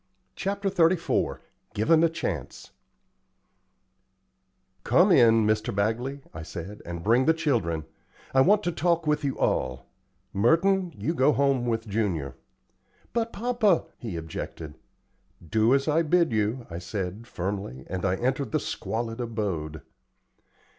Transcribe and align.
CHAPTER 0.35 0.71
XXXIV 0.71 1.41
GIVEN 1.75 2.03
A 2.03 2.09
CHANCE 2.09 2.71
"Come 4.83 5.11
in, 5.11 5.45
Mr. 5.45 5.75
Bagley," 5.75 6.21
I 6.33 6.41
said, 6.41 6.81
"and 6.87 7.03
bring 7.03 7.25
the 7.27 7.35
children. 7.35 7.85
I 8.33 8.41
want 8.41 8.63
to 8.63 8.71
talk 8.71 9.05
with 9.05 9.23
you 9.23 9.37
all. 9.37 9.85
Merton, 10.33 10.91
you 10.97 11.13
go 11.13 11.33
home 11.33 11.67
with 11.67 11.87
Junior." 11.87 12.35
"But, 13.13 13.31
papa" 13.31 13.85
he 13.99 14.15
objected. 14.17 14.79
"Do 15.47 15.71
as 15.75 15.87
I 15.87 16.01
bid 16.01 16.31
you," 16.33 16.65
I 16.67 16.79
said, 16.79 17.27
firmly, 17.27 17.85
and 17.87 18.03
I 18.03 18.15
entered 18.15 18.51
the 18.53 18.59
squalid 18.59 19.21
abode. 19.21 19.83